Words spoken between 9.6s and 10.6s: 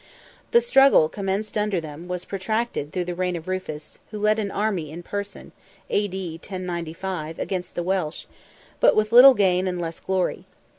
and less glory.